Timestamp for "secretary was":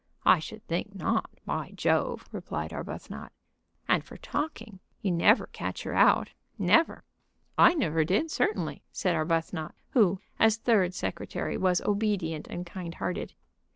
10.95-11.81